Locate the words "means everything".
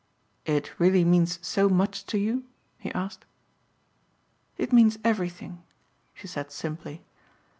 4.73-5.61